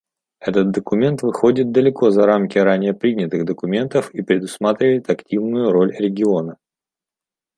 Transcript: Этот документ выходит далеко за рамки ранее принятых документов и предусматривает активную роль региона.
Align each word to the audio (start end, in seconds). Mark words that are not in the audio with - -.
Этот 0.39 0.71
документ 0.71 1.21
выходит 1.21 1.71
далеко 1.71 2.09
за 2.09 2.25
рамки 2.25 2.57
ранее 2.57 2.95
принятых 2.95 3.45
документов 3.45 4.09
и 4.15 4.23
предусматривает 4.23 5.07
активную 5.11 5.71
роль 5.71 5.95
региона. 5.95 6.57